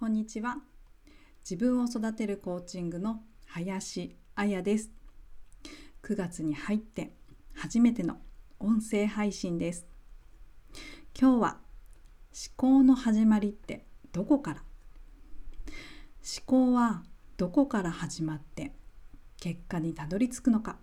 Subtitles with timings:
[0.00, 0.56] こんにちは。
[1.40, 4.90] 自分を育てるコーチングの林彩です。
[6.02, 7.12] 9月に入って
[7.54, 8.16] 初めての
[8.58, 9.86] 音声配信です。
[11.14, 11.58] 今日は思
[12.56, 14.62] 考の始まりってどこから？
[15.66, 17.02] 思考は
[17.36, 18.72] どこから始まって
[19.38, 20.78] 結果にたどり着くのか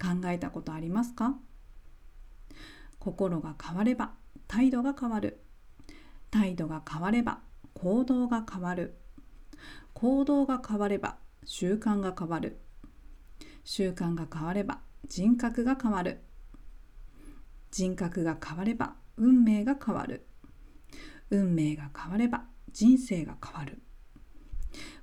[0.00, 1.34] 考えたことありますか？
[3.00, 4.12] 心が変われば
[4.46, 5.42] 態度が変わる。
[6.30, 7.40] 態度が変われば
[7.74, 8.98] 行動が変わる。
[9.94, 12.60] 行動が変われば習慣が変わる。
[13.64, 16.20] 習慣が変われば人格が変わる。
[17.70, 20.26] 人格が変われば運命が変わる。
[21.30, 23.82] 運命が変われば人生が変わる。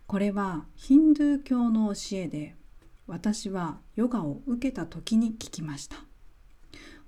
[0.06, 2.56] これはヒンドゥー教の教えで
[3.06, 5.98] 私はヨガを受けた時に聞きました。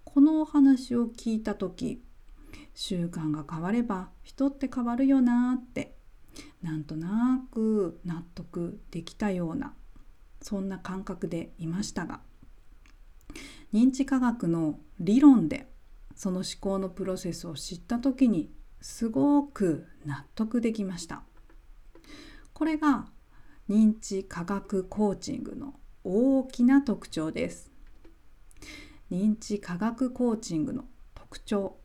[0.04, 2.04] このお話を聞いた時
[2.74, 5.96] 習慣が変われば人って変わるよなって
[6.62, 9.74] なんとなく納得できたような
[10.42, 12.22] そんな感覚でいましたが
[13.74, 15.68] 認知科学の理論で
[16.16, 21.24] その思考のプロセスを知った時にすごく納得できました。
[22.54, 23.08] これが
[23.70, 27.72] 認知科学コーチングの大きな特徴です。
[29.12, 30.86] 認知科学コーチングの
[31.16, 31.81] 特徴。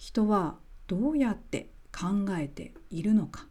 [0.00, 0.56] 人は
[0.86, 3.46] どうやって考えているのか。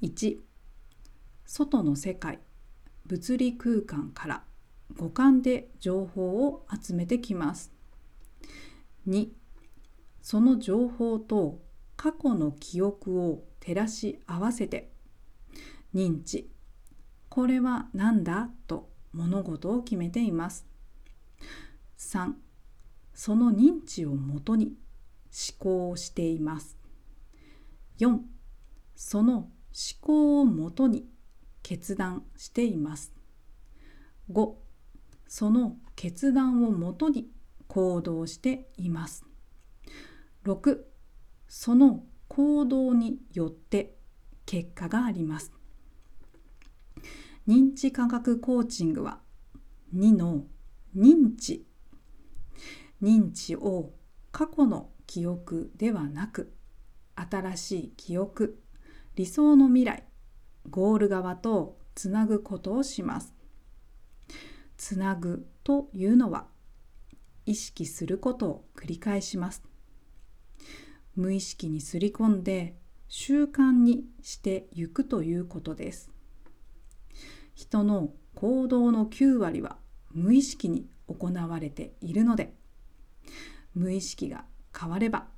[0.00, 0.38] 1
[1.44, 2.38] 外の世界
[3.04, 4.44] 物理空間から
[4.96, 7.70] 五感で情報を集めてきます。
[9.06, 9.28] 2
[10.22, 11.60] その情報と
[11.98, 14.90] 過去の記憶を照らし合わせて。
[15.94, 16.50] 認知
[17.28, 20.66] これは何だと物事を決めています。
[21.98, 22.32] 3
[23.18, 26.78] その認知をもとに思考をしています。
[27.98, 28.20] 4
[28.94, 29.50] その思
[30.00, 31.04] 考をもとに
[31.64, 33.12] 決断しています。
[34.30, 34.52] 5
[35.26, 37.28] その決断をもとに
[37.66, 39.24] 行動しています。
[40.44, 40.78] 6
[41.48, 43.96] その行動によって
[44.46, 45.52] 結果があります。
[47.48, 49.18] 認知科学コーチングは
[49.92, 50.44] 2の
[50.96, 51.68] 認知。
[53.02, 53.92] 認知を
[54.32, 56.52] 過去の記憶ではなく
[57.14, 58.60] 新しい記憶
[59.16, 60.04] 理想の未来
[60.70, 63.34] ゴール側とつなぐことをします。
[64.76, 66.46] つなぐというのは
[67.46, 69.64] 意識することを繰り返します。
[71.16, 72.76] 無意識にすり込んで
[73.08, 76.10] 習慣にしていくということです。
[77.54, 79.78] 人の行動の9割は
[80.12, 82.54] 無意識に行われているので
[83.78, 84.44] 無意識が
[84.76, 85.28] 変われば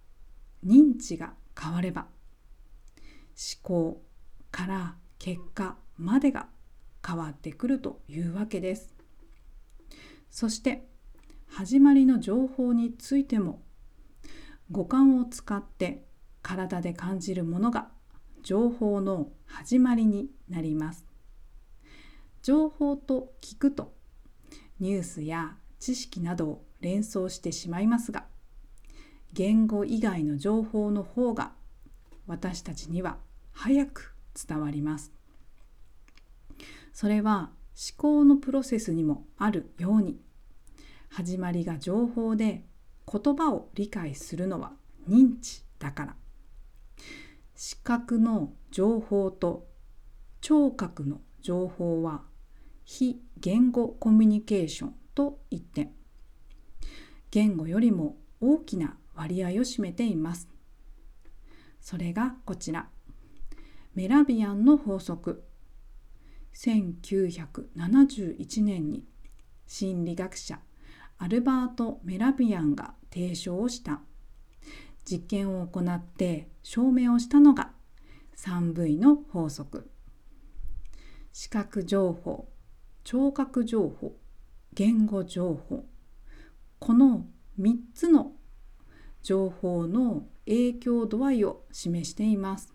[0.67, 2.07] 認知が変われば
[3.37, 4.03] 思考
[4.51, 6.49] から結果までが
[7.07, 8.95] 変わってくるというわけです。
[10.31, 10.87] そして
[11.49, 13.63] 始まりの情報についても
[14.71, 16.07] 五感を使って
[16.41, 17.89] 体で感じるものが
[18.43, 21.05] 情報の始まりになります。
[22.43, 23.93] 情報と聞くと
[24.79, 28.30] ニュースや知識などを連想してしまいますが
[29.33, 31.53] 言語以外の情報の方が
[32.27, 33.19] 私たちには
[33.53, 35.13] 早く伝わります。
[36.93, 40.21] それは思考のプロセスにもあるように
[41.09, 42.65] 始まりが情報で
[43.11, 44.73] 言葉を理解するのは
[45.09, 46.17] 認知だから。
[47.55, 49.67] 視覚の情報と
[50.41, 52.23] 聴覚の情報は
[52.85, 55.91] 非言語コミュニケーションといって
[57.31, 60.49] 言語よりも大きな割合を占めています。
[61.79, 62.89] それがこちら。
[63.95, 65.45] メラビアンの法則。
[66.55, 69.05] 1971年に
[69.67, 70.61] 心理学者
[71.19, 74.01] アルバート・メラビアンが提唱をした
[75.05, 77.73] 実験を行って証明をしたのが
[78.37, 79.91] 3V の法則
[81.33, 82.49] 視覚情報
[83.05, 84.17] 聴覚情報
[84.75, 85.87] 言語情報
[86.79, 87.27] この
[87.61, 88.33] 3つの
[89.23, 92.73] 情報の影響度合いを示しています。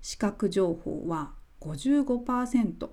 [0.00, 2.88] 視覚情報は55%、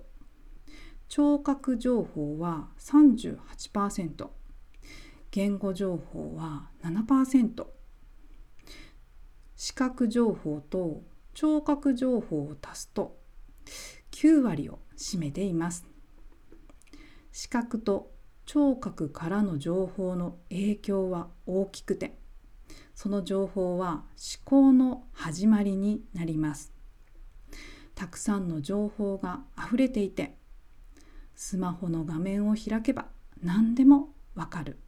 [1.08, 4.28] 聴覚情報は38%、
[5.30, 7.66] 言語情報は7%、
[9.54, 11.02] 視覚情報と
[11.32, 13.16] 聴覚情報を足すと
[14.10, 15.86] 9割を占めています。
[17.32, 18.15] 視覚と
[18.46, 22.16] 聴覚からの情報の影響は大きくて
[22.94, 24.04] その情報は思
[24.44, 26.72] 考の始まりになります。
[27.94, 30.36] たくさんの情報があふれていて
[31.34, 33.06] スマホの画面を開けば
[33.42, 34.78] 何でもわかる。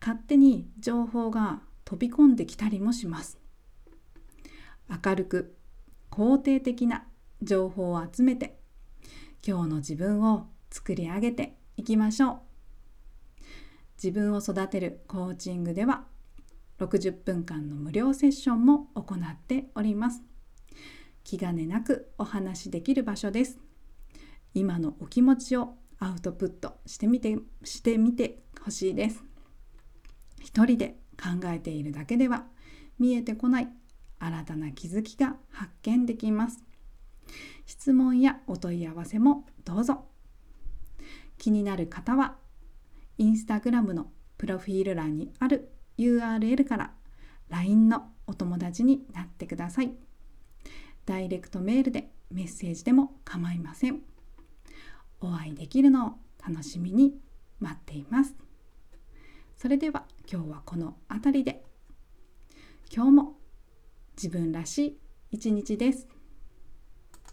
[0.00, 3.38] 勝手に情報が飛び込んできたりもします。
[5.04, 5.56] 明るく
[6.10, 7.04] 肯定的な
[7.42, 8.58] 情報を集めて
[9.46, 12.47] 今日の自分を作り上げていきましょう。
[14.02, 16.04] 自分を育てるコーチングでは
[16.78, 20.22] 60分間の無料セッションも行っております。
[21.24, 23.58] 気兼ねなくお話しできる場所です。
[24.54, 29.24] 今のお気持ちをアウトプットしてみてしてみてほしいです。
[30.40, 32.46] 一人で考えているだけでは
[33.00, 33.68] 見えてこない
[34.20, 36.62] 新たな気づきが発見できます。
[37.66, 40.06] 質問やお問い合わせもどうぞ。
[41.36, 42.36] 気になる方は
[43.18, 46.92] インスタグラムのプロフィール欄にある URL から
[47.48, 49.92] LINE のお友達になってください。
[51.04, 54.02] ダイレクトメールでメッセージでも構いません。
[55.20, 56.12] お会いできるのを
[56.46, 57.18] 楽しみに
[57.58, 58.36] 待っています。
[59.56, 61.64] それでは今日はこの辺りで。
[62.94, 63.38] 今日も
[64.16, 64.98] 自分らしい
[65.32, 66.06] 一日です。